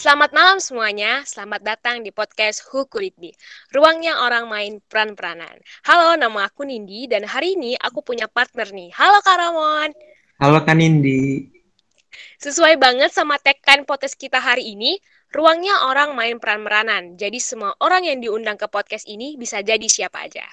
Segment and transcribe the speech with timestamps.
[0.00, 3.36] Selamat malam semuanya, selamat datang di podcast Who Could It Be,
[3.68, 5.60] ruangnya orang main peran-peranan.
[5.84, 8.88] Halo, nama aku Nindi dan hari ini aku punya partner nih.
[8.96, 9.92] Halo Kak Ramon.
[10.40, 11.52] Halo Kak Nindi.
[12.40, 14.96] Sesuai banget sama tekan podcast kita hari ini,
[15.36, 17.20] ruangnya orang main peran-peranan.
[17.20, 20.48] Jadi semua orang yang diundang ke podcast ini bisa jadi siapa aja.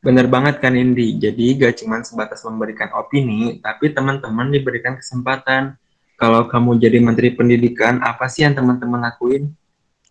[0.00, 5.76] Bener banget kan Indi, jadi gak cuma sebatas memberikan opini, tapi teman-teman diberikan kesempatan
[6.16, 9.52] kalau kamu jadi Menteri Pendidikan, apa sih yang teman-teman lakuin?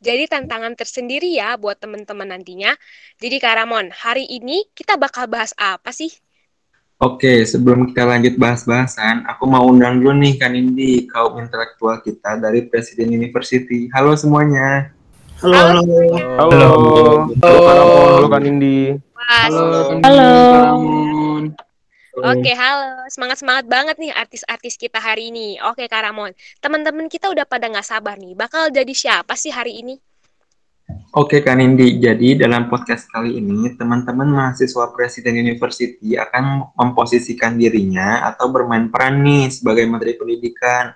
[0.05, 2.77] Jadi tantangan tersendiri ya buat teman-teman nantinya.
[3.17, 6.13] Jadi Kak Ramon, hari ini kita bakal bahas apa sih?
[7.01, 12.37] Oke, sebelum kita lanjut bahas-bahasan, aku mau undang dulu nih Kan Indi, kaum intelektual kita
[12.37, 13.89] dari Presiden University.
[13.91, 14.93] Halo semuanya.
[15.41, 15.57] Halo.
[15.57, 15.99] Halo.
[16.39, 16.55] Halo.
[16.55, 16.95] Halo.
[17.41, 18.93] Halo, halo Kan Indi.
[19.17, 19.99] Halo.
[20.05, 21.14] Halo.
[22.15, 23.03] Oke, halo.
[23.11, 25.59] Semangat-semangat banget nih artis-artis kita hari ini.
[25.67, 26.31] Oke, Kak Ramon.
[26.63, 28.31] Teman-teman kita udah pada nggak sabar nih.
[28.39, 29.99] Bakal jadi siapa sih hari ini?
[31.11, 31.99] Oke, Kak Nindi.
[31.99, 39.19] Jadi dalam podcast kali ini, teman-teman mahasiswa Presiden University akan memposisikan dirinya atau bermain peran
[39.19, 40.95] nih sebagai Menteri Pendidikan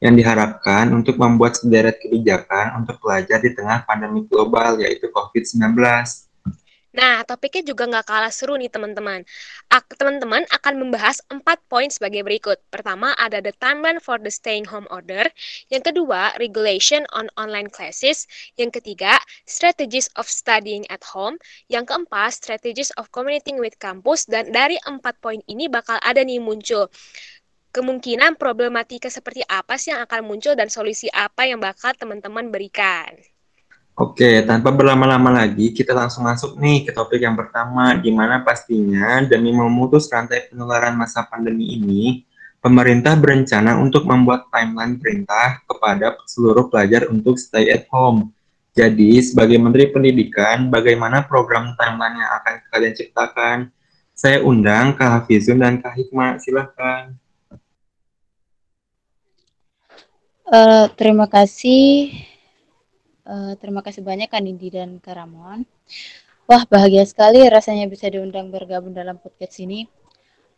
[0.00, 5.76] yang diharapkan untuk membuat sederet kebijakan untuk pelajar di tengah pandemi global yaitu COVID-19.
[6.94, 9.26] Nah, topiknya juga nggak kalah seru nih teman-teman.
[9.98, 12.62] Teman-teman akan membahas empat poin sebagai berikut.
[12.70, 15.26] Pertama, ada the timeline for the staying home order.
[15.74, 18.30] Yang kedua, regulation on online classes.
[18.54, 21.34] Yang ketiga, strategies of studying at home.
[21.66, 24.30] Yang keempat, strategies of communicating with campus.
[24.30, 26.86] Dan dari empat poin ini bakal ada nih muncul
[27.74, 33.18] kemungkinan problematika seperti apa sih yang akan muncul dan solusi apa yang bakal teman-teman berikan.
[33.94, 39.22] Oke, tanpa berlama-lama lagi, kita langsung masuk nih ke topik yang pertama, di mana pastinya
[39.22, 42.26] demi memutus rantai penularan masa pandemi ini,
[42.58, 48.34] pemerintah berencana untuk membuat timeline perintah kepada seluruh pelajar untuk stay at home.
[48.74, 53.58] Jadi, sebagai Menteri Pendidikan, bagaimana program timeline yang akan kalian ciptakan?
[54.10, 57.14] Saya undang Kak Hafizun dan Kak Hikmah, silahkan.
[60.50, 62.10] Uh, terima kasih
[63.24, 65.64] Uh, terima kasih banyak kan Indi dan Karamon.
[66.44, 69.88] Wah bahagia sekali rasanya bisa diundang bergabung dalam podcast ini.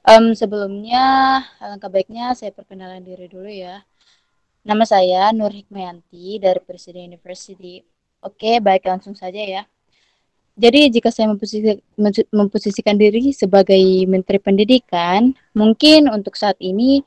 [0.02, 3.86] Um, sebelumnya alangkah baiknya saya perkenalan diri dulu ya.
[4.66, 7.86] Nama saya Nur Hikmayanti dari Presiden University.
[8.18, 9.62] Oke baik langsung saja ya.
[10.58, 11.78] Jadi jika saya memposisi,
[12.34, 13.78] memposisikan diri sebagai
[14.10, 17.04] Menteri Pendidikan, mungkin untuk saat ini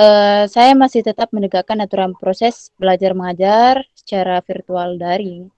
[0.00, 5.52] uh, saya masih tetap menegakkan aturan proses belajar mengajar secara virtual daring.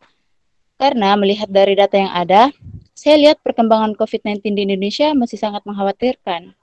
[0.75, 2.51] Karena melihat dari data yang ada,
[2.91, 6.59] saya lihat perkembangan COVID-19 di Indonesia masih sangat mengkhawatirkan.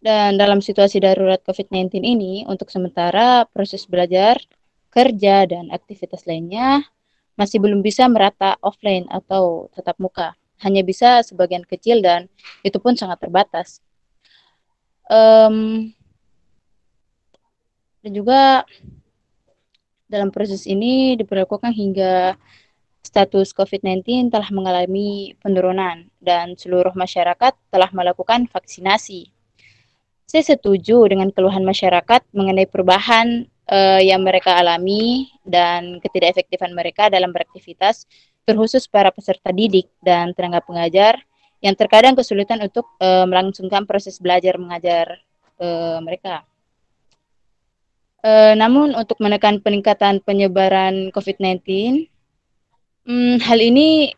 [0.00, 4.40] Dan dalam situasi darurat COVID-19 ini, untuk sementara proses belajar,
[4.88, 6.88] kerja, dan aktivitas lainnya
[7.36, 10.32] masih belum bisa merata offline atau tetap muka.
[10.64, 12.32] Hanya bisa sebagian kecil dan
[12.64, 13.84] itu pun sangat terbatas.
[15.04, 15.92] Um,
[18.00, 18.64] dan juga
[20.10, 22.34] dalam proses ini diperlakukan hingga
[23.00, 29.32] status COVID-19 telah mengalami penurunan dan seluruh masyarakat telah melakukan vaksinasi.
[30.28, 37.34] Saya setuju dengan keluhan masyarakat mengenai perubahan uh, yang mereka alami dan ketidakefektifan mereka dalam
[37.34, 38.06] beraktivitas,
[38.46, 41.18] terkhusus para peserta didik dan tenaga pengajar
[41.60, 45.18] yang terkadang kesulitan untuk uh, melangsungkan proses belajar mengajar
[45.58, 46.46] uh, mereka.
[48.20, 52.04] Uh, namun untuk menekan peningkatan penyebaran COVID-19,
[53.08, 54.12] hmm, hal ini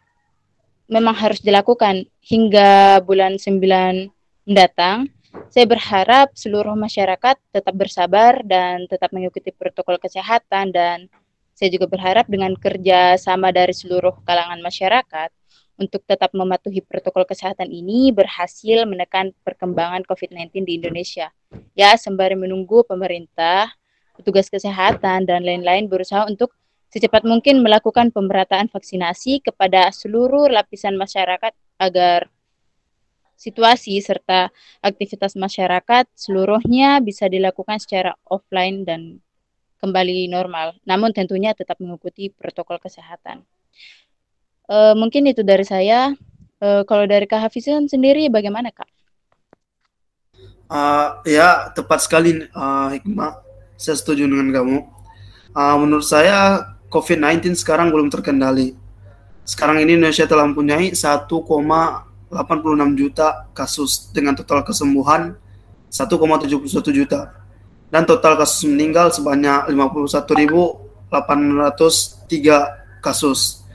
[0.91, 4.11] memang harus dilakukan hingga bulan 9
[4.43, 5.07] mendatang.
[5.49, 11.07] Saya berharap seluruh masyarakat tetap bersabar dan tetap mengikuti protokol kesehatan dan
[11.57, 15.31] saya juga berharap dengan kerja sama dari seluruh kalangan masyarakat
[15.81, 21.33] untuk tetap mematuhi protokol kesehatan ini berhasil menekan perkembangan COVID-19 di Indonesia.
[21.73, 23.73] Ya, sembari menunggu pemerintah
[24.17, 26.53] petugas kesehatan, dan lain-lain berusaha untuk
[26.93, 32.29] secepat mungkin melakukan pemerataan vaksinasi kepada seluruh lapisan masyarakat agar
[33.41, 34.53] situasi serta
[34.85, 39.19] aktivitas masyarakat seluruhnya bisa dilakukan secara offline dan
[39.83, 40.79] kembali normal.
[40.87, 43.43] Namun tentunya tetap mengikuti protokol kesehatan.
[44.71, 46.15] E, mungkin itu dari saya.
[46.63, 48.87] E, kalau dari Kak Hafizan sendiri bagaimana Kak?
[50.73, 53.42] Uh, ya tepat sekali uh, Hikmah
[53.83, 54.79] saya setuju dengan kamu.
[55.53, 58.79] Uh, menurut saya COVID-19 sekarang belum terkendali.
[59.43, 61.27] Sekarang ini Indonesia telah mempunyai 1,86
[62.95, 65.35] juta kasus dengan total kesembuhan
[65.91, 66.63] 1,71
[66.95, 67.35] juta
[67.91, 73.69] dan total kasus meninggal sebanyak 51.800 803 kasus.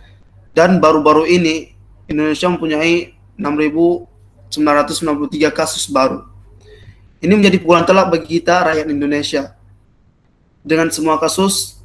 [0.57, 1.77] Dan baru-baru ini
[2.09, 6.25] Indonesia mempunyai 6.993 kasus baru.
[7.21, 9.53] Ini menjadi pukulan telak bagi kita rakyat Indonesia.
[10.67, 11.79] Dengan semua kasus,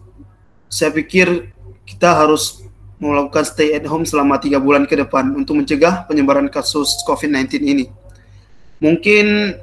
[0.66, 1.54] saya pikir
[1.86, 2.66] kita harus
[2.98, 7.86] melakukan stay at home selama tiga bulan ke depan untuk mencegah penyebaran kasus COVID-19 ini.
[8.82, 9.54] Mungkin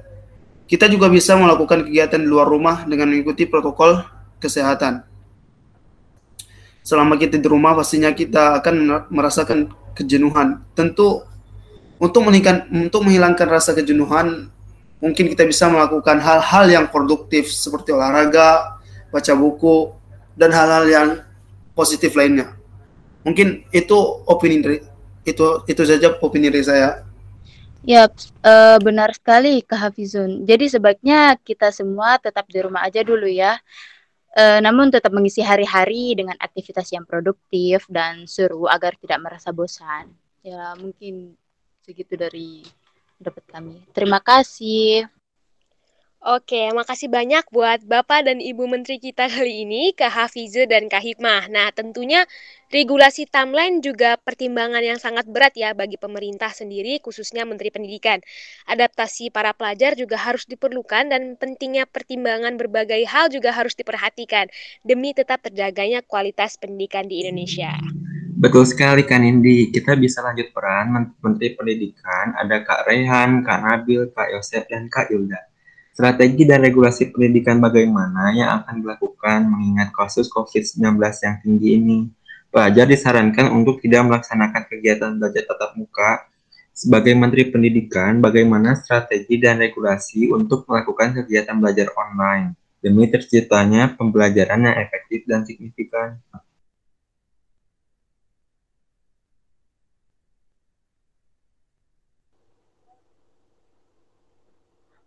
[0.72, 4.08] kita juga bisa melakukan kegiatan di luar rumah dengan mengikuti protokol
[4.40, 5.04] kesehatan.
[6.80, 9.68] Selama kita di rumah, pastinya kita akan merasakan
[10.00, 10.64] kejenuhan.
[10.80, 11.28] Tentu
[12.00, 14.48] untuk menghilangkan untuk menghilangkan rasa kejenuhan,
[15.04, 18.79] mungkin kita bisa melakukan hal-hal yang produktif seperti olahraga,
[19.10, 19.94] baca buku,
[20.40, 21.10] dan hal-hal yang
[21.76, 22.56] positif lainnya.
[23.28, 24.78] Mungkin itu opini dari
[25.28, 27.04] itu itu saja opini dari saya.
[27.84, 28.12] Ya,
[28.44, 30.44] uh, benar sekali Kak Hafizun.
[30.44, 33.56] Jadi sebaiknya kita semua tetap di rumah aja dulu ya.
[34.36, 40.12] Uh, namun tetap mengisi hari-hari dengan aktivitas yang produktif dan seru agar tidak merasa bosan.
[40.44, 41.34] Ya, mungkin
[41.84, 42.64] segitu dari
[43.20, 43.84] dapat kami.
[43.92, 45.08] Terima kasih.
[46.20, 51.00] Oke, makasih banyak buat Bapak dan Ibu Menteri kita kali ini, Kak Hafize dan Kak
[51.00, 51.48] Hikmah.
[51.48, 52.28] Nah, tentunya
[52.68, 58.20] regulasi timeline juga pertimbangan yang sangat berat ya bagi pemerintah sendiri, khususnya Menteri Pendidikan.
[58.68, 64.52] Adaptasi para pelajar juga harus diperlukan dan pentingnya pertimbangan berbagai hal juga harus diperhatikan
[64.84, 67.72] demi tetap terjaganya kualitas pendidikan di Indonesia.
[68.36, 74.12] Betul sekali kan Indi, kita bisa lanjut peran Menteri Pendidikan, ada Kak Rehan, Kak Nabil,
[74.12, 75.48] Kak Yosef, dan Kak Ilda.
[76.00, 82.08] Strategi dan regulasi pendidikan bagaimana yang akan dilakukan mengingat kasus COVID-19 yang tinggi ini?
[82.48, 86.24] Pelajar disarankan untuk tidak melaksanakan kegiatan belajar tatap muka.
[86.72, 94.72] Sebagai Menteri Pendidikan, bagaimana strategi dan regulasi untuk melakukan kegiatan belajar online demi terciptanya pembelajaran
[94.72, 96.16] yang efektif dan signifikan?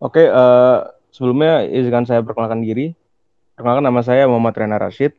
[0.02, 0.82] Oke, uh,
[1.14, 2.90] sebelumnya izinkan saya perkenalkan diri.
[3.54, 5.14] Perkenalkan nama saya Muhammad Rena Rashid.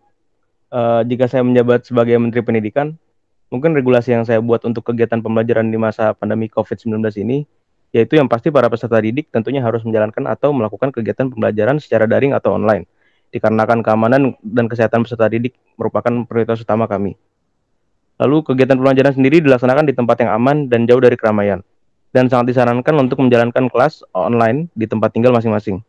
[0.68, 3.00] Uh, jika saya menjabat sebagai Menteri Pendidikan,
[3.48, 7.48] mungkin regulasi yang saya buat untuk kegiatan pembelajaran di masa pandemi COVID-19 ini,
[7.96, 12.36] yaitu yang pasti para peserta didik tentunya harus menjalankan atau melakukan kegiatan pembelajaran secara daring
[12.36, 12.84] atau online,
[13.32, 17.16] dikarenakan keamanan dan kesehatan peserta didik merupakan prioritas utama kami.
[18.20, 21.64] Lalu kegiatan pembelajaran sendiri dilaksanakan di tempat yang aman dan jauh dari keramaian
[22.14, 25.82] dan sangat disarankan untuk menjalankan kelas online di tempat tinggal masing-masing.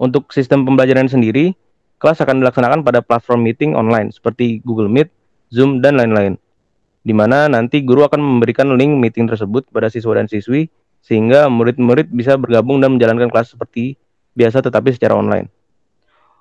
[0.00, 1.54] Untuk sistem pembelajaran sendiri,
[2.02, 5.12] kelas akan dilaksanakan pada platform meeting online seperti Google Meet,
[5.52, 6.40] Zoom, dan lain-lain.
[7.04, 10.72] Di mana nanti guru akan memberikan link meeting tersebut pada siswa dan siswi
[11.04, 14.00] sehingga murid-murid bisa bergabung dan menjalankan kelas seperti
[14.32, 15.52] biasa tetapi secara online.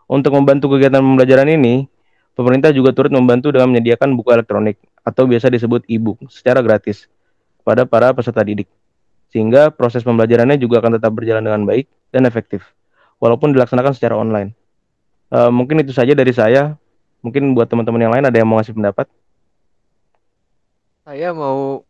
[0.07, 1.91] Untuk membantu kegiatan pembelajaran ini,
[2.31, 7.11] pemerintah juga turut membantu dengan menyediakan buku elektronik atau biasa disebut e-book secara gratis
[7.63, 8.67] pada para peserta didik.
[9.33, 12.61] Sehingga proses pembelajarannya juga akan tetap berjalan dengan baik dan efektif,
[13.17, 14.53] walaupun dilaksanakan secara online.
[15.33, 16.77] Uh, mungkin itu saja dari saya.
[17.25, 19.07] Mungkin buat teman-teman yang lain ada yang mau ngasih pendapat?
[21.07, 21.81] Saya mau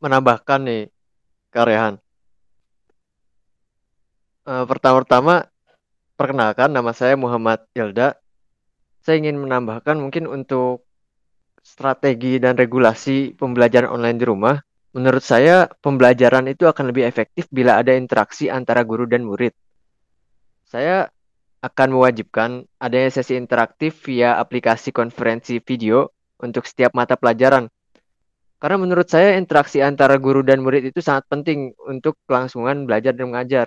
[0.00, 0.82] menambahkan nih,
[1.52, 1.98] Karehan.
[4.46, 5.50] Uh, pertama-tama,
[6.14, 8.16] perkenalkan nama saya Muhammad Yelda.
[9.02, 10.86] Saya ingin menambahkan mungkin untuk
[11.66, 14.56] strategi dan regulasi pembelajaran online di rumah
[14.96, 19.52] Menurut saya, pembelajaran itu akan lebih efektif bila ada interaksi antara guru dan murid.
[20.64, 21.12] Saya
[21.60, 26.08] akan mewajibkan adanya sesi interaktif via aplikasi konferensi video
[26.40, 27.68] untuk setiap mata pelajaran.
[28.56, 33.28] Karena menurut saya interaksi antara guru dan murid itu sangat penting untuk kelangsungan belajar dan
[33.28, 33.66] mengajar.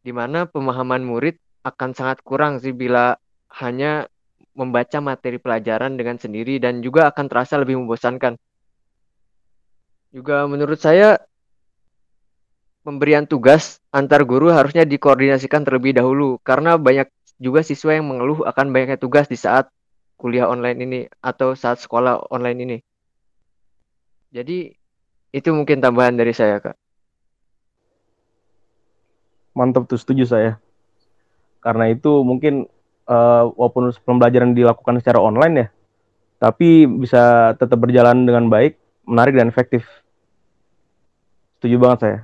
[0.00, 3.20] Di mana pemahaman murid akan sangat kurang sih bila
[3.60, 4.08] hanya
[4.56, 8.40] membaca materi pelajaran dengan sendiri dan juga akan terasa lebih membosankan.
[10.16, 11.20] Juga menurut saya
[12.80, 18.72] pemberian tugas antar guru harusnya dikoordinasikan terlebih dahulu karena banyak juga siswa yang mengeluh akan
[18.72, 19.68] banyaknya tugas di saat
[20.16, 22.78] kuliah online ini atau saat sekolah online ini.
[24.32, 24.72] Jadi
[25.36, 26.76] itu mungkin tambahan dari saya, Kak.
[29.52, 30.56] Mantap tuh, setuju saya.
[31.60, 32.64] Karena itu mungkin
[33.04, 35.68] uh, walaupun pembelajaran dilakukan secara online ya,
[36.40, 39.84] tapi bisa tetap berjalan dengan baik, menarik dan efektif.
[41.66, 42.18] Setuju banget saya.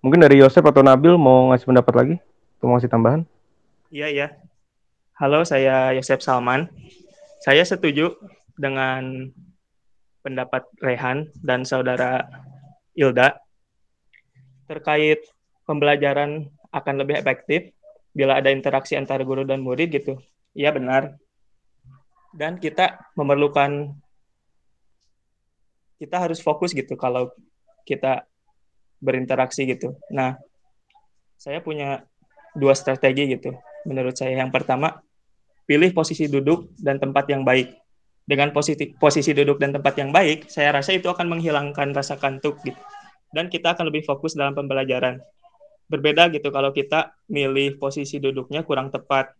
[0.00, 2.14] Mungkin dari Yosep atau Nabil mau ngasih pendapat lagi?
[2.56, 3.28] Atau mau ngasih tambahan?
[3.92, 4.28] Iya, iya.
[5.20, 6.72] Halo, saya Yosep Salman.
[7.44, 8.16] Saya setuju
[8.56, 9.28] dengan
[10.24, 12.24] pendapat Rehan dan saudara
[12.96, 13.36] Ilda
[14.64, 15.20] terkait
[15.68, 17.76] pembelajaran akan lebih efektif
[18.16, 20.16] bila ada interaksi antara guru dan murid gitu.
[20.56, 21.20] Iya benar.
[22.32, 24.00] Dan kita memerlukan
[26.02, 27.30] kita harus fokus gitu kalau
[27.86, 28.26] kita
[28.98, 29.94] berinteraksi gitu.
[30.10, 30.34] Nah,
[31.38, 32.02] saya punya
[32.58, 33.54] dua strategi gitu.
[33.86, 34.98] Menurut saya yang pertama,
[35.62, 37.78] pilih posisi duduk dan tempat yang baik.
[38.26, 42.58] Dengan posisi posisi duduk dan tempat yang baik, saya rasa itu akan menghilangkan rasa kantuk
[42.66, 42.78] gitu.
[43.30, 45.22] Dan kita akan lebih fokus dalam pembelajaran.
[45.86, 49.34] Berbeda gitu kalau kita milih posisi duduknya kurang tepat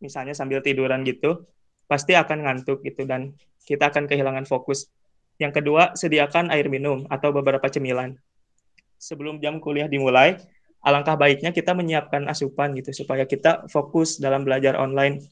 [0.00, 1.48] misalnya sambil tiduran gitu,
[1.88, 3.32] pasti akan ngantuk gitu dan
[3.64, 4.92] kita akan kehilangan fokus.
[5.36, 8.16] Yang kedua, sediakan air minum atau beberapa cemilan.
[8.96, 10.40] Sebelum jam kuliah dimulai,
[10.80, 15.28] alangkah baiknya kita menyiapkan asupan gitu supaya kita fokus dalam belajar online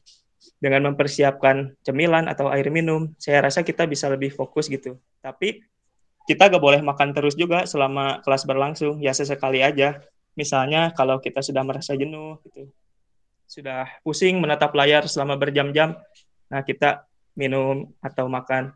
[0.60, 3.12] dengan mempersiapkan cemilan atau air minum.
[3.16, 5.00] Saya rasa kita bisa lebih fokus gitu.
[5.24, 5.64] Tapi
[6.28, 10.00] kita gak boleh makan terus juga selama kelas berlangsung, ya sesekali aja.
[10.34, 12.68] Misalnya kalau kita sudah merasa jenuh gitu,
[13.44, 15.94] sudah pusing menatap layar selama berjam-jam,
[16.50, 17.06] nah kita
[17.38, 18.72] minum atau makan.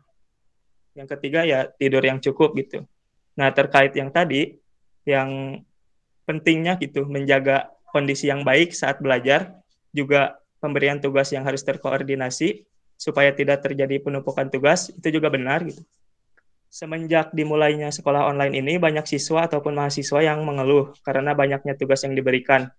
[0.93, 2.85] Yang ketiga ya tidur yang cukup gitu.
[3.37, 4.57] Nah terkait yang tadi,
[5.05, 5.61] yang
[6.25, 9.57] pentingnya gitu menjaga kondisi yang baik saat belajar,
[9.89, 12.67] juga pemberian tugas yang harus terkoordinasi
[12.99, 15.81] supaya tidak terjadi penumpukan tugas itu juga benar gitu.
[16.69, 22.13] Semenjak dimulainya sekolah online ini banyak siswa ataupun mahasiswa yang mengeluh karena banyaknya tugas yang
[22.13, 22.69] diberikan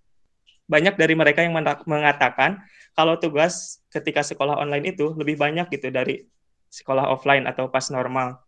[0.70, 1.50] banyak dari mereka yang
[1.82, 2.62] mengatakan
[2.94, 6.22] kalau tugas ketika sekolah online itu lebih banyak gitu dari
[6.70, 8.40] sekolah offline atau pas normal.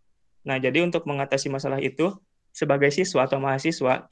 [0.47, 2.15] Nah, jadi untuk mengatasi masalah itu
[2.55, 4.07] sebagai siswa atau mahasiswa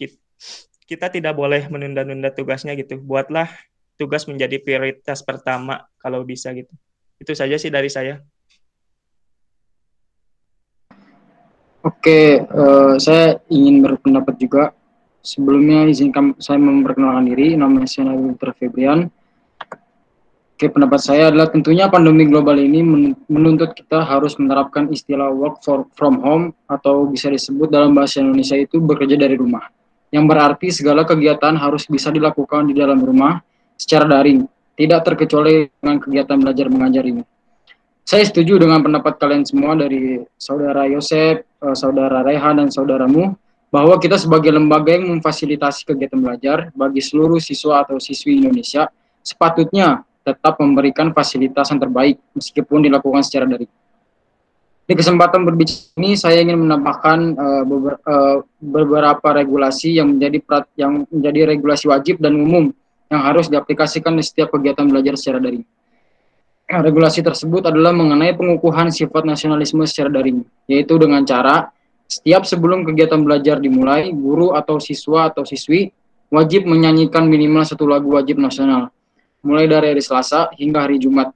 [0.85, 2.99] kita tidak boleh menunda-nunda tugasnya gitu.
[2.99, 3.47] Buatlah
[3.95, 6.73] tugas menjadi prioritas pertama kalau bisa gitu.
[7.23, 8.19] Itu saja sih dari saya.
[11.81, 14.65] Oke, uh, saya ingin berpendapat juga
[15.21, 19.13] Sebelumnya izinkan saya memperkenalkan diri, nama saya Nabi Febrian.
[20.61, 22.85] Oke, pendapat saya adalah tentunya pandemi global ini
[23.33, 28.61] menuntut kita harus menerapkan istilah work for, from home atau bisa disebut dalam bahasa Indonesia
[28.61, 29.73] itu bekerja dari rumah.
[30.13, 33.41] Yang berarti segala kegiatan harus bisa dilakukan di dalam rumah
[33.73, 34.45] secara daring,
[34.77, 37.25] tidak terkecuali dengan kegiatan belajar mengajar ini.
[38.05, 43.33] Saya setuju dengan pendapat kalian semua dari saudara Yosep, eh, saudara Rehan, dan saudaramu
[43.73, 48.93] bahwa kita sebagai lembaga yang memfasilitasi kegiatan belajar bagi seluruh siswa atau siswi Indonesia
[49.25, 53.71] sepatutnya tetap memberikan fasilitas yang terbaik meskipun dilakukan secara daring.
[54.91, 60.67] Di kesempatan berbicara ini saya ingin menambahkan uh, beber, uh, beberapa regulasi yang menjadi prat,
[60.75, 62.75] yang menjadi regulasi wajib dan umum
[63.07, 65.63] yang harus diaplikasikan di setiap kegiatan belajar secara daring.
[66.71, 71.71] Regulasi tersebut adalah mengenai pengukuhan sifat nasionalisme secara daring, yaitu dengan cara
[72.11, 75.95] setiap sebelum kegiatan belajar dimulai, guru atau siswa atau siswi
[76.31, 78.91] wajib menyanyikan minimal satu lagu wajib nasional,
[79.45, 81.33] mulai dari hari Selasa hingga hari Jumat.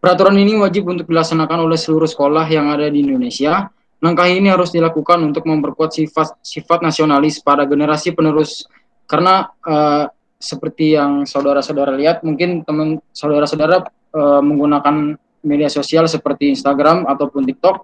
[0.00, 3.72] Peraturan ini wajib untuk dilaksanakan oleh seluruh sekolah yang ada di Indonesia.
[4.04, 8.68] Langkah ini harus dilakukan untuk memperkuat sifat sifat nasionalis pada generasi penerus
[9.08, 10.04] karena uh,
[10.36, 17.76] seperti yang saudara-saudara lihat, mungkin teman saudara-saudara uh, menggunakan media sosial seperti Instagram ataupun TikTok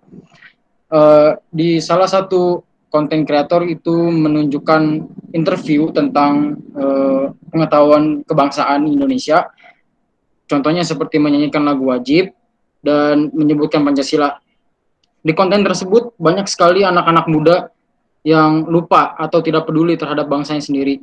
[0.93, 4.83] uh, di salah satu konten kreator itu menunjukkan
[5.33, 9.47] interview tentang uh, pengetahuan kebangsaan Indonesia.
[10.51, 12.35] Contohnya seperti menyanyikan lagu wajib
[12.83, 14.43] dan menyebutkan Pancasila.
[15.23, 17.57] Di konten tersebut banyak sekali anak-anak muda
[18.27, 21.01] yang lupa atau tidak peduli terhadap bangsanya sendiri.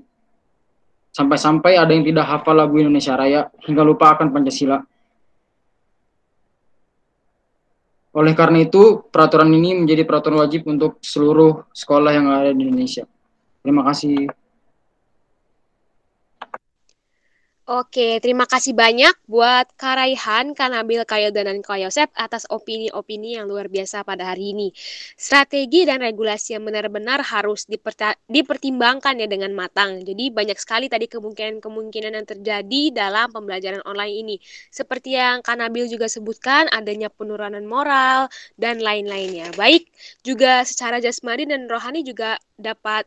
[1.15, 4.83] Sampai-sampai ada yang tidak hafal lagu Indonesia Raya hingga lupa akan Pancasila.
[8.17, 13.05] Oleh karena itu, peraturan ini menjadi peraturan wajib untuk seluruh sekolah yang ada di Indonesia.
[13.61, 14.25] Terima kasih.
[17.67, 22.47] Oke, terima kasih banyak buat Kak Raihan, Kak Nabil, Kak Yildan, dan Kak Yosep atas
[22.47, 24.71] opini-opini yang luar biasa pada hari ini.
[25.19, 27.67] Strategi dan regulasi yang benar-benar harus
[28.31, 29.99] dipertimbangkan ya dengan matang.
[29.99, 34.35] Jadi banyak sekali tadi kemungkinan-kemungkinan yang terjadi dalam pembelajaran online ini.
[34.71, 39.51] Seperti yang Kak Nabil juga sebutkan, adanya penurunan moral dan lain-lainnya.
[39.59, 39.91] Baik,
[40.23, 43.03] juga secara jasmani dan rohani juga dapat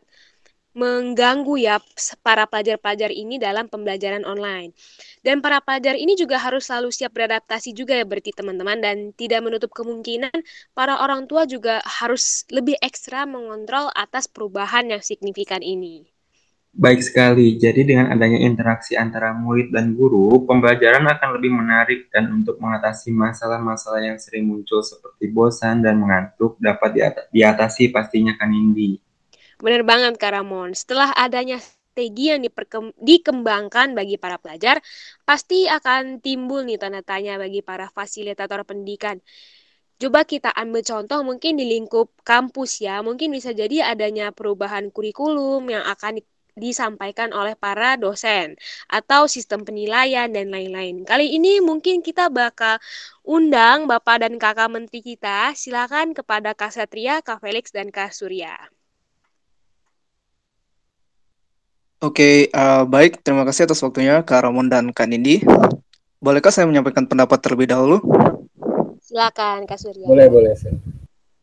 [0.71, 1.83] mengganggu ya
[2.23, 4.71] para pelajar-pelajar ini dalam pembelajaran online.
[5.19, 9.43] Dan para pelajar ini juga harus selalu siap beradaptasi juga ya berarti teman-teman dan tidak
[9.43, 10.33] menutup kemungkinan
[10.71, 16.07] para orang tua juga harus lebih ekstra mengontrol atas perubahan yang signifikan ini.
[16.71, 22.31] Baik sekali, jadi dengan adanya interaksi antara murid dan guru, pembelajaran akan lebih menarik dan
[22.31, 26.95] untuk mengatasi masalah-masalah yang sering muncul seperti bosan dan mengantuk dapat
[27.35, 29.10] diatasi pastinya kan Indi.
[29.61, 30.73] Benar banget Kak Ramon.
[30.73, 32.41] Setelah adanya strategi yang
[32.97, 34.81] dikembangkan bagi para pelajar,
[35.21, 39.21] pasti akan timbul nih tanda tanya bagi para fasilitator pendidikan.
[40.01, 45.69] Coba kita ambil contoh mungkin di lingkup kampus ya, mungkin bisa jadi adanya perubahan kurikulum
[45.69, 46.25] yang akan
[46.57, 48.57] disampaikan oleh para dosen
[48.89, 51.05] atau sistem penilaian dan lain-lain.
[51.05, 52.81] Kali ini mungkin kita bakal
[53.21, 55.53] undang Bapak dan Kakak Menteri kita.
[55.53, 58.57] Silakan kepada Kak Satria, Kak Felix, dan Kak Surya.
[62.01, 63.21] Oke, uh, baik.
[63.21, 65.45] Terima kasih atas waktunya Kak Ramon dan Kak Nindi.
[66.17, 68.01] Bolehkah saya menyampaikan pendapat terlebih dahulu?
[69.05, 70.09] Silakan Kak Surya.
[70.09, 70.57] Boleh, boleh.
[70.57, 70.73] Oke,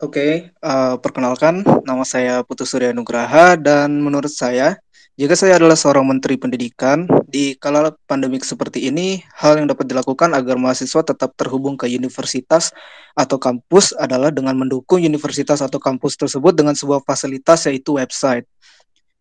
[0.02, 4.82] okay, uh, perkenalkan nama saya Putu Surya Nugraha dan menurut saya
[5.18, 10.30] jika saya adalah seorang menteri pendidikan di kala pandemik seperti ini, hal yang dapat dilakukan
[10.30, 12.70] agar mahasiswa tetap terhubung ke universitas
[13.18, 18.46] atau kampus adalah dengan mendukung universitas atau kampus tersebut dengan sebuah fasilitas yaitu website.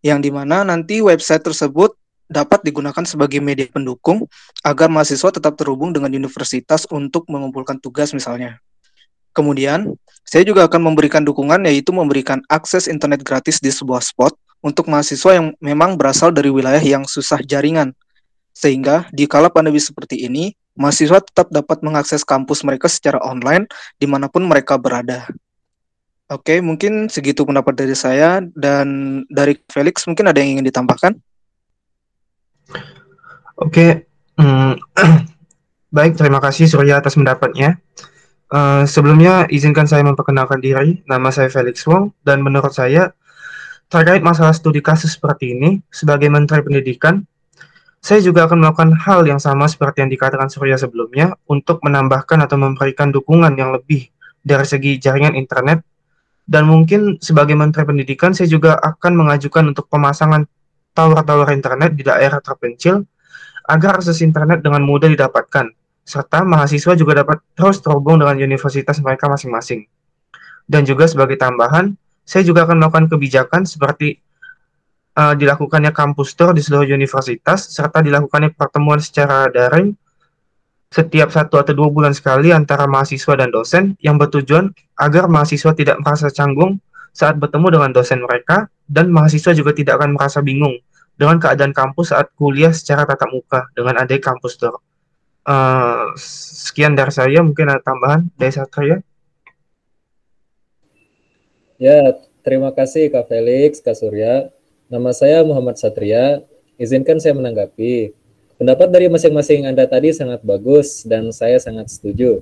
[0.05, 4.27] Yang di mana nanti website tersebut dapat digunakan sebagai media pendukung
[4.61, 8.59] agar mahasiswa tetap terhubung dengan universitas untuk mengumpulkan tugas misalnya.
[9.31, 9.95] Kemudian,
[10.27, 14.35] saya juga akan memberikan dukungan yaitu memberikan akses internet gratis di sebuah spot
[14.65, 17.93] untuk mahasiswa yang memang berasal dari wilayah yang susah jaringan.
[18.51, 23.69] Sehingga di kala pandemi seperti ini, mahasiswa tetap dapat mengakses kampus mereka secara online
[24.01, 25.29] di mana pun mereka berada.
[26.27, 31.15] Oke, mungkin segitu pendapat dari saya dan dari Felix mungkin ada yang ingin ditambahkan?
[33.55, 34.75] Oke, hmm,
[35.97, 37.79] baik terima kasih Surya atas pendapatnya.
[38.51, 43.15] Uh, sebelumnya izinkan saya memperkenalkan diri, nama saya Felix Wong dan menurut saya
[43.87, 47.23] terkait masalah studi kasus seperti ini sebagai Menteri Pendidikan,
[48.03, 52.59] saya juga akan melakukan hal yang sama seperti yang dikatakan Surya sebelumnya untuk menambahkan atau
[52.59, 54.11] memberikan dukungan yang lebih
[54.43, 55.87] dari segi jaringan internet
[56.47, 60.47] dan mungkin sebagai Menteri Pendidikan saya juga akan mengajukan untuk pemasangan
[60.95, 63.03] tower-tower internet di daerah terpencil
[63.67, 65.67] agar akses internet dengan mudah didapatkan,
[66.07, 69.83] serta mahasiswa juga dapat terus terhubung dengan universitas mereka masing-masing.
[70.63, 71.91] Dan juga sebagai tambahan,
[72.23, 74.23] saya juga akan melakukan kebijakan seperti
[75.19, 79.99] uh, dilakukannya kampus tour di seluruh universitas, serta dilakukannya pertemuan secara daring
[80.87, 85.99] setiap satu atau dua bulan sekali antara mahasiswa dan dosen yang bertujuan agar mahasiswa tidak
[85.99, 86.79] merasa canggung
[87.11, 90.79] saat bertemu dengan dosen mereka dan mahasiswa juga tidak akan merasa bingung
[91.17, 94.77] dengan keadaan kampus saat kuliah secara tatap muka dengan adanya kampus tour.
[95.47, 98.99] Uh, sekian dari saya, mungkin ada tambahan dari Satria.
[101.81, 102.13] Ya,
[102.45, 104.53] terima kasih Kak Felix, Kak Surya.
[104.91, 106.45] Nama saya Muhammad Satria.
[106.77, 108.13] Izinkan saya menanggapi.
[108.57, 112.41] Pendapat dari masing-masing Anda tadi sangat bagus dan saya sangat setuju.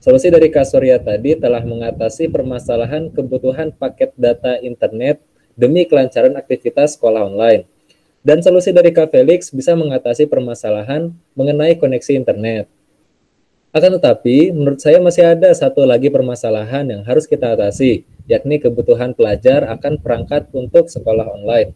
[0.00, 5.20] Solusi dari Kak Surya tadi telah mengatasi permasalahan kebutuhan paket data internet
[5.52, 7.68] demi kelancaran aktivitas sekolah online.
[8.24, 12.64] Dan solusi dari Kak Felix bisa mengatasi permasalahan mengenai koneksi internet.
[13.70, 19.14] Akan tetapi, menurut saya masih ada satu lagi permasalahan yang harus kita atasi, yakni kebutuhan
[19.14, 21.70] pelajar akan perangkat untuk sekolah online.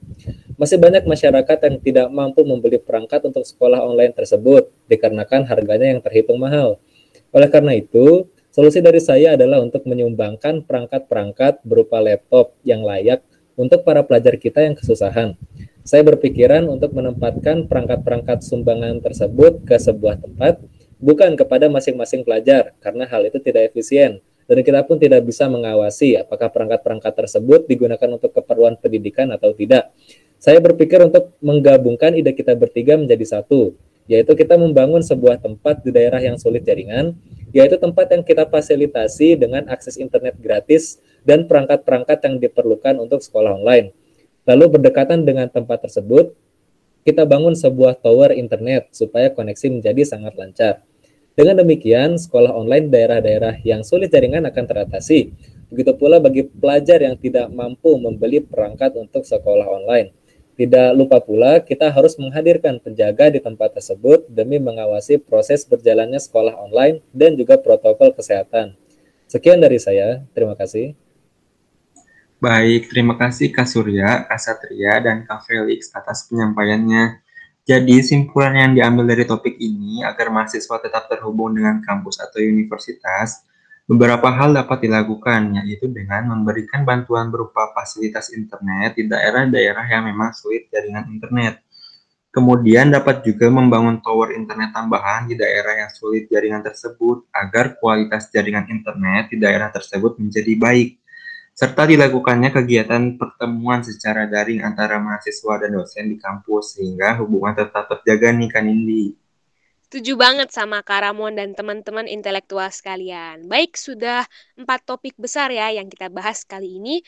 [0.59, 6.03] Masih banyak masyarakat yang tidak mampu membeli perangkat untuk sekolah online tersebut, dikarenakan harganya yang
[6.03, 6.83] terhitung mahal.
[7.31, 13.23] Oleh karena itu, solusi dari saya adalah untuk menyumbangkan perangkat-perangkat berupa laptop yang layak
[13.55, 15.39] untuk para pelajar kita yang kesusahan.
[15.87, 20.59] Saya berpikiran untuk menempatkan perangkat-perangkat sumbangan tersebut ke sebuah tempat,
[21.05, 26.17] bukan kepada masing-masing pelajar, karena hal itu tidak efisien, dan kita pun tidak bisa mengawasi
[26.17, 29.93] apakah perangkat-perangkat tersebut digunakan untuk keperluan pendidikan atau tidak.
[30.41, 33.77] Saya berpikir untuk menggabungkan ide kita bertiga menjadi satu,
[34.09, 37.13] yaitu kita membangun sebuah tempat di daerah yang sulit jaringan,
[37.53, 43.61] yaitu tempat yang kita fasilitasi dengan akses internet gratis dan perangkat-perangkat yang diperlukan untuk sekolah
[43.61, 43.93] online
[44.45, 46.37] Lalu berdekatan dengan tempat tersebut,
[47.05, 50.75] kita bangun sebuah tower internet supaya koneksi menjadi sangat lancar.
[51.35, 55.35] Dengan demikian, sekolah online daerah-daerah yang sulit jaringan akan teratasi.
[55.67, 60.15] Begitu pula bagi pelajar yang tidak mampu membeli perangkat untuk sekolah online.
[60.55, 66.55] Tidak lupa pula, kita harus menghadirkan penjaga di tempat tersebut demi mengawasi proses berjalannya sekolah
[66.55, 68.79] online dan juga protokol kesehatan.
[69.27, 70.95] Sekian dari saya, terima kasih.
[72.39, 77.24] Baik, terima kasih Kak Surya, Kak Satria, dan Kak Felix atas penyampaiannya.
[77.65, 83.41] Jadi, simpulan yang diambil dari topik ini agar mahasiswa tetap terhubung dengan kampus atau universitas,
[83.89, 90.37] beberapa hal dapat dilakukan, yaitu dengan memberikan bantuan berupa fasilitas internet di daerah-daerah yang memang
[90.37, 91.65] sulit jaringan internet.
[92.35, 98.27] Kemudian dapat juga membangun tower internet tambahan di daerah yang sulit jaringan tersebut agar kualitas
[98.29, 100.99] jaringan internet di daerah tersebut menjadi baik
[101.55, 107.87] serta dilakukannya kegiatan pertemuan secara daring antara mahasiswa dan dosen di kampus sehingga hubungan tetap
[107.87, 109.15] terjaga nih kan Indi.
[109.87, 113.47] Setuju banget sama Kak Ramon dan teman-teman intelektual sekalian.
[113.47, 114.27] Baik, sudah
[114.59, 116.99] empat topik besar ya yang kita bahas kali ini.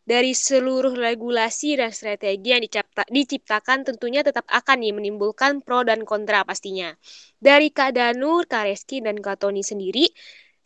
[0.00, 6.08] Dari seluruh regulasi dan strategi yang dicipta, diciptakan tentunya tetap akan nih menimbulkan pro dan
[6.08, 6.96] kontra pastinya.
[7.36, 10.08] Dari Kak Danur, Kak Reski, dan Kak Tony sendiri,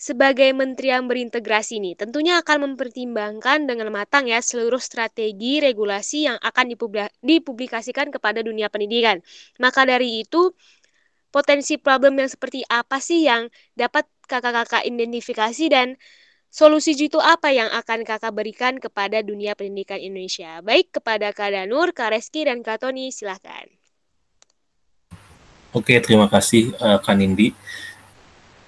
[0.05, 6.37] sebagai menteri yang berintegrasi nih, tentunya akan mempertimbangkan dengan matang ya seluruh strategi regulasi yang
[6.45, 6.77] akan
[7.25, 9.25] dipublikasikan kepada dunia pendidikan.
[9.57, 10.53] Maka dari itu,
[11.33, 15.97] potensi problem yang seperti apa sih yang dapat kakak-kakak identifikasi dan
[16.53, 20.61] solusi jitu apa yang akan kakak berikan kepada dunia pendidikan Indonesia?
[20.61, 23.73] Baik kepada Kak Danur, Kak Reski, dan Kak Tony, silahkan.
[25.73, 27.57] Oke, terima kasih uh, Kak Nindi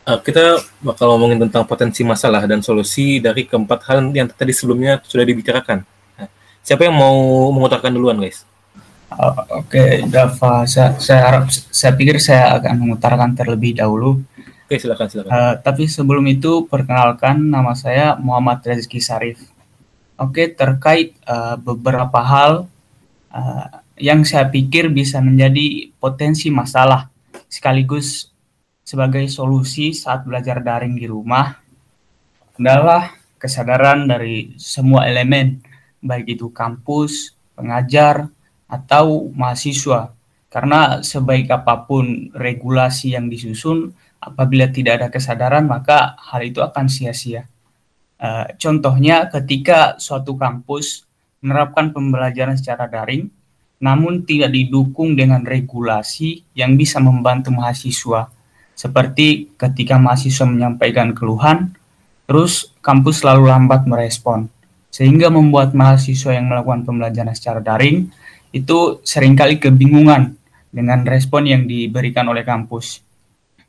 [0.06, 5.02] uh, kita bakal ngomongin tentang potensi masalah dan solusi dari keempat hal yang tadi sebelumnya
[5.02, 5.82] sudah dibicarakan.
[6.16, 6.28] Nah,
[6.62, 8.46] siapa yang mau mengutarakan duluan, guys?
[9.10, 14.22] Uh, Oke, okay, Dava, saya, saya harap, saya pikir saya akan mengutarakan terlebih dahulu.
[14.66, 15.30] Oke, okay, silakan, silakan.
[15.30, 19.38] Uh, tapi sebelum itu, perkenalkan nama saya Muhammad Rezeki Sarif.
[20.16, 22.66] Oke, okay, terkait uh, beberapa hal
[23.30, 23.66] uh,
[23.96, 27.08] yang saya pikir bisa menjadi potensi masalah
[27.46, 28.36] sekaligus
[28.87, 31.59] sebagai solusi saat belajar daring di rumah
[32.55, 35.59] adalah kesadaran dari semua elemen,
[35.99, 38.31] baik itu kampus, pengajar,
[38.70, 40.14] atau mahasiswa.
[40.46, 43.90] Karena sebaik apa pun regulasi yang disusun,
[44.22, 47.51] apabila tidak ada kesadaran, maka hal itu akan sia-sia.
[48.16, 51.05] Uh, contohnya ketika suatu kampus
[51.44, 53.29] menerapkan pembelajaran secara daring,
[53.77, 58.33] namun tidak didukung dengan regulasi yang bisa membantu mahasiswa
[58.76, 61.72] seperti ketika mahasiswa menyampaikan keluhan,
[62.28, 64.52] terus kampus selalu lambat merespon.
[64.92, 68.12] Sehingga membuat mahasiswa yang melakukan pembelajaran secara daring
[68.52, 70.36] itu sering kali kebingungan
[70.68, 73.00] dengan respon yang diberikan oleh kampus.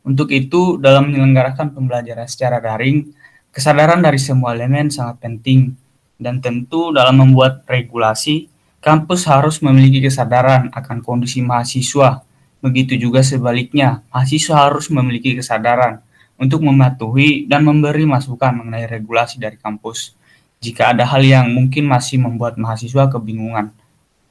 [0.03, 3.11] Untuk itu, dalam menyelenggarakan pembelajaran secara daring,
[3.51, 5.71] kesadaran dari semua elemen sangat penting.
[6.17, 8.47] Dan tentu dalam membuat regulasi,
[8.79, 12.26] kampus harus memiliki kesadaran akan kondisi mahasiswa
[12.57, 16.01] Begitu juga sebaliknya, mahasiswa harus memiliki kesadaran
[16.37, 20.13] untuk mematuhi dan memberi masukan mengenai regulasi dari kampus.
[20.57, 23.69] Jika ada hal yang mungkin masih membuat mahasiswa kebingungan,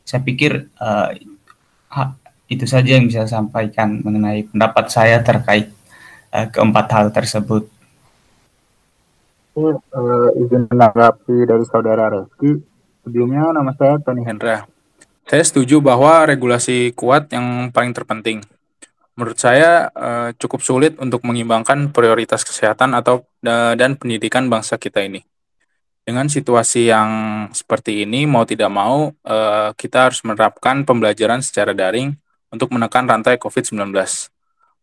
[0.02, 1.14] saya pikir uh,
[2.46, 5.70] itu saja yang bisa saya sampaikan mengenai pendapat saya terkait
[6.34, 7.70] uh, keempat hal tersebut.
[9.56, 12.58] Uh, izin menanggapi dari saudara Reski.
[13.06, 14.66] Sebelumnya nama saya Tony Hendra.
[15.26, 18.46] Saya setuju bahwa regulasi kuat yang paling terpenting.
[19.18, 25.26] Menurut saya uh, cukup sulit untuk mengimbangkan prioritas kesehatan atau dan pendidikan bangsa kita ini.
[26.06, 27.10] Dengan situasi yang
[27.50, 32.14] seperti ini, mau tidak mau uh, kita harus menerapkan pembelajaran secara daring
[32.54, 33.90] untuk menekan rantai COVID-19.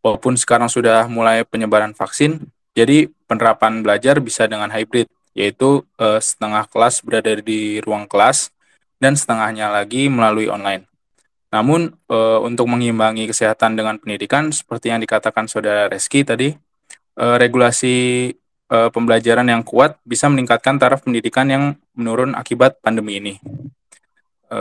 [0.04, 6.68] Walaupun sekarang sudah mulai penyebaran vaksin, jadi penerapan belajar bisa dengan hybrid, yaitu uh, setengah
[6.68, 8.52] kelas berada di ruang kelas
[9.04, 10.88] dan setengahnya lagi melalui online.
[11.52, 16.56] Namun e, untuk mengimbangi kesehatan dengan pendidikan seperti yang dikatakan Saudara Reski tadi,
[17.20, 17.96] e, regulasi
[18.72, 21.64] e, pembelajaran yang kuat bisa meningkatkan taraf pendidikan yang
[21.94, 23.34] menurun akibat pandemi ini.
[24.48, 24.60] E,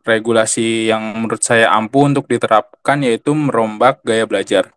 [0.00, 4.72] regulasi yang menurut saya ampuh untuk diterapkan yaitu merombak gaya belajar.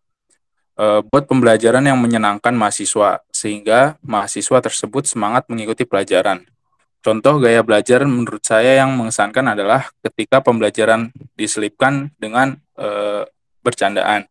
[0.76, 6.43] E, buat pembelajaran yang menyenangkan mahasiswa sehingga mahasiswa tersebut semangat mengikuti pelajaran
[7.03, 12.87] Contoh gaya belajar menurut saya yang mengesankan adalah ketika pembelajaran diselipkan dengan e,
[13.59, 14.23] bercandaan.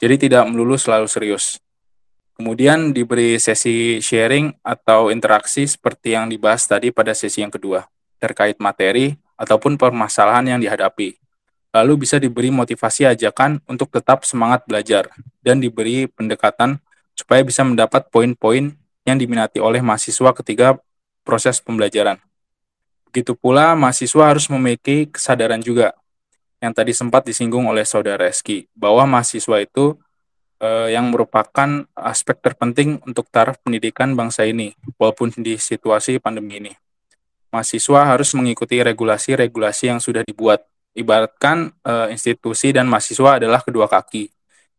[0.00, 1.60] Jadi tidak melulu selalu serius.
[2.32, 7.84] Kemudian diberi sesi sharing atau interaksi seperti yang dibahas tadi pada sesi yang kedua,
[8.16, 11.20] terkait materi ataupun permasalahan yang dihadapi.
[11.76, 15.12] Lalu bisa diberi motivasi ajakan untuk tetap semangat belajar
[15.44, 16.80] dan diberi pendekatan
[17.12, 18.72] supaya bisa mendapat poin-poin
[19.04, 20.80] yang diminati oleh mahasiswa ketika
[21.24, 22.20] proses pembelajaran.
[23.08, 25.96] Begitu pula mahasiswa harus memiliki kesadaran juga
[26.58, 29.94] yang tadi sempat disinggung oleh saudara Reski bahwa mahasiswa itu
[30.58, 36.72] eh, yang merupakan aspek terpenting untuk taraf pendidikan bangsa ini walaupun di situasi pandemi ini.
[37.52, 40.66] Mahasiswa harus mengikuti regulasi-regulasi yang sudah dibuat.
[40.94, 44.26] Ibaratkan eh, institusi dan mahasiswa adalah kedua kaki.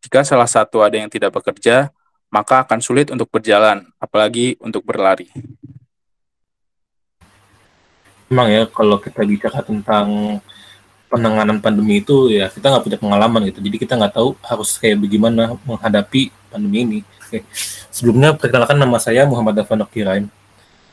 [0.04, 1.88] Jika salah satu ada yang tidak bekerja,
[2.28, 5.32] maka akan sulit untuk berjalan, apalagi untuk berlari
[8.30, 10.38] memang ya kalau kita bicara tentang
[11.06, 14.98] penanganan pandemi itu ya kita nggak punya pengalaman gitu jadi kita nggak tahu harus kayak
[14.98, 17.46] bagaimana menghadapi pandemi ini Oke.
[17.94, 20.26] sebelumnya perkenalkan nama saya Muhammad Dafan Kirain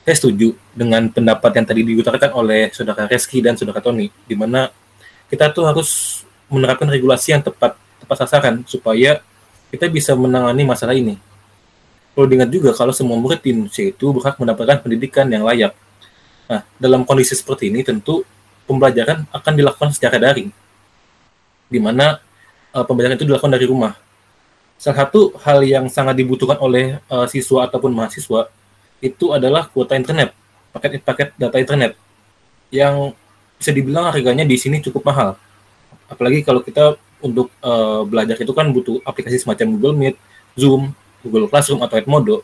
[0.03, 4.67] saya setuju dengan pendapat yang tadi diutarakan oleh saudara Reski dan saudara Tony, di mana
[5.31, 9.23] kita tuh harus menerapkan regulasi yang tepat tepat sasaran supaya
[9.71, 11.15] kita bisa menangani masalah ini.
[12.11, 15.71] Perlu diingat juga kalau semua murid di Indonesia itu berhak mendapatkan pendidikan yang layak.
[16.49, 18.27] Nah, dalam kondisi seperti ini tentu
[18.67, 20.51] pembelajaran akan dilakukan secara daring,
[21.67, 22.19] di mana
[22.75, 23.95] uh, pembelajaran itu dilakukan dari rumah.
[24.79, 28.51] Salah satu hal yang sangat dibutuhkan oleh uh, siswa ataupun mahasiswa
[28.99, 30.35] itu adalah kuota internet,
[30.75, 31.91] paket-paket data internet,
[32.71, 33.15] yang
[33.55, 35.39] bisa dibilang harganya di sini cukup mahal.
[36.11, 40.15] Apalagi kalau kita untuk uh, belajar itu kan butuh aplikasi semacam Google Meet,
[40.59, 40.91] Zoom,
[41.23, 42.43] Google Classroom atau Edmodo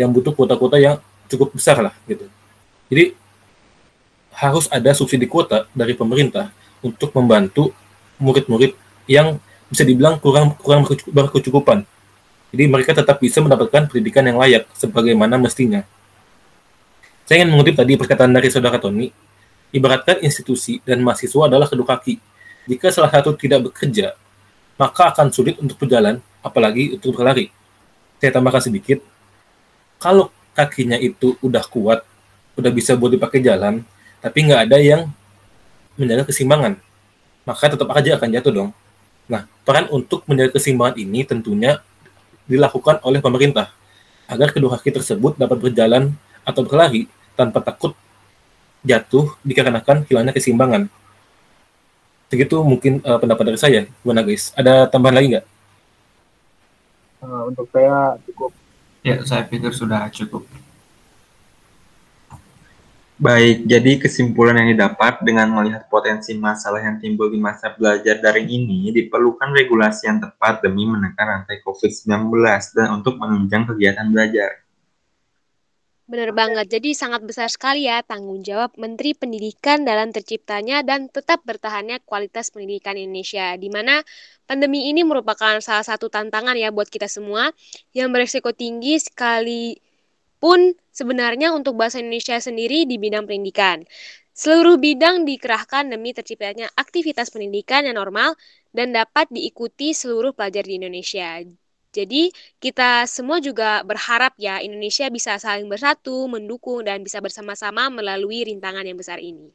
[0.00, 0.96] yang butuh kuota-kuota yang
[1.28, 2.24] cukup besar lah gitu.
[2.88, 3.12] Jadi
[4.36, 6.52] harus ada subsidi kuota dari pemerintah
[6.84, 7.72] untuk membantu
[8.20, 8.76] murid-murid
[9.08, 9.40] yang
[9.72, 11.88] bisa dibilang kurang kurang berkecukupan.
[12.52, 15.82] Jadi mereka tetap bisa mendapatkan pendidikan yang layak sebagaimana mestinya.
[17.26, 19.10] Saya ingin mengutip tadi perkataan dari saudara Tony,
[19.74, 22.22] ibaratkan institusi dan mahasiswa adalah kedua kaki
[22.70, 24.14] jika salah satu tidak bekerja,
[24.78, 27.50] maka akan sulit untuk berjalan, apalagi untuk berlari.
[28.18, 28.98] Saya tambahkan sedikit,
[30.02, 32.02] kalau kakinya itu udah kuat,
[32.58, 33.86] udah bisa buat dipakai jalan,
[34.20, 35.08] tapi nggak ada yang
[35.96, 36.76] menjaga keseimbangan,
[37.48, 38.70] maka tetap aja akan jatuh dong.
[39.26, 41.80] Nah, peran untuk menjaga keseimbangan ini tentunya
[42.46, 43.72] dilakukan oleh pemerintah,
[44.30, 46.14] agar kedua kaki tersebut dapat berjalan
[46.46, 47.94] atau berlari tanpa takut
[48.86, 50.86] jatuh dikarenakan hilangnya keseimbangan.
[52.30, 55.46] Segitu mungkin uh, pendapat dari saya gimana guys ada tambahan lagi nggak?
[57.22, 58.50] Uh, untuk saya cukup.
[59.06, 60.42] Ya saya pikir sudah cukup
[63.16, 68.44] Baik, jadi kesimpulan yang didapat dengan melihat potensi masalah yang timbul di masa belajar daring
[68.44, 72.28] ini, diperlukan regulasi yang tepat demi menekan rantai COVID-19
[72.76, 74.60] dan untuk menunjang kegiatan belajar.
[76.06, 76.68] Benar banget.
[76.68, 82.52] Jadi sangat besar sekali ya tanggung jawab Menteri Pendidikan dalam terciptanya dan tetap bertahannya kualitas
[82.52, 83.56] pendidikan Indonesia.
[83.56, 84.04] Di mana
[84.44, 87.48] pandemi ini merupakan salah satu tantangan ya buat kita semua
[87.96, 89.85] yang beresiko tinggi sekali
[90.36, 93.84] pun sebenarnya untuk bahasa Indonesia sendiri di bidang pendidikan.
[94.36, 98.36] Seluruh bidang dikerahkan demi terciptanya aktivitas pendidikan yang normal
[98.68, 101.40] dan dapat diikuti seluruh pelajar di Indonesia.
[101.96, 102.28] Jadi
[102.60, 108.84] kita semua juga berharap ya Indonesia bisa saling bersatu, mendukung, dan bisa bersama-sama melalui rintangan
[108.84, 109.48] yang besar ini.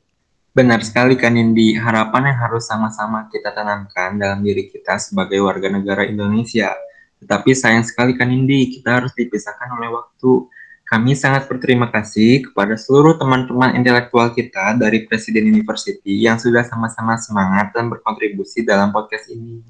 [0.52, 5.70] Benar sekali kan Indi, harapan yang harus sama-sama kita tanamkan dalam diri kita sebagai warga
[5.70, 6.74] negara Indonesia.
[7.22, 10.50] Tetapi sayang sekali kan Indi, kita harus dipisahkan oleh waktu.
[10.92, 17.16] Kami sangat berterima kasih kepada seluruh teman-teman intelektual kita dari Presiden University yang sudah sama-sama
[17.16, 19.64] semangat dan berkontribusi dalam podcast ini.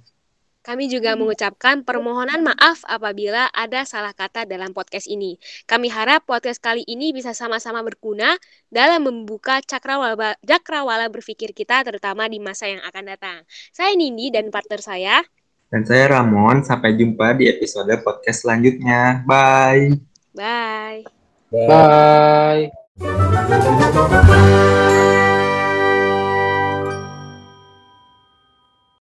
[0.65, 5.37] Kami juga mengucapkan permohonan maaf apabila ada salah kata dalam podcast ini.
[5.69, 8.33] Kami harap podcast kali ini bisa sama-sama berguna
[8.73, 13.45] dalam membuka cakrawala, cakrawala berpikir kita terutama di masa yang akan datang.
[13.69, 15.21] Saya Nindi dan partner saya.
[15.69, 16.65] Dan saya Ramon.
[16.65, 19.21] Sampai jumpa di episode podcast selanjutnya.
[19.29, 20.10] Bye.
[20.33, 21.03] Bye.
[21.51, 22.71] Bye.
[22.97, 25.27] Bye.